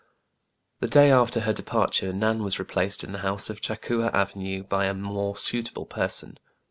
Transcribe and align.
The 0.79 0.87
day 0.87 1.11
after 1.11 1.41
her 1.41 1.53
departure 1.53 2.11
Nan 2.11 2.41
was 2.41 2.57
replaced 2.57 3.03
in 3.03 3.11
the 3.11 3.19
house 3.19 3.51
in 3.51 3.57
Cha 3.57 3.75
Coua 3.75 4.11
Avenue 4.15 4.63
by 4.63 4.85
a 4.87 4.95
more 4.95 5.37
suitable 5.37 5.85
person. 5.85 6.39